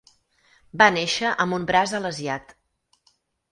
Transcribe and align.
Va 0.83 0.87
néixer 0.95 1.35
amb 1.45 1.59
un 1.59 1.69
braç 1.73 1.95
alesiat. 2.01 2.59